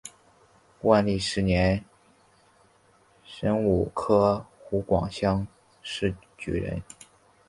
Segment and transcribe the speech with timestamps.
[0.81, 1.85] 万历十年
[3.23, 5.45] 壬午科湖广乡
[5.83, 6.81] 试举人。